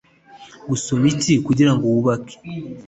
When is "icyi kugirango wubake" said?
1.11-2.35